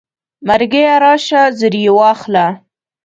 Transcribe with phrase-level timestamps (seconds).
[0.47, 2.45] مرګیه راشه زر یې واخله.